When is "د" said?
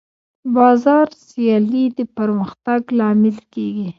0.03-0.03, 1.97-1.99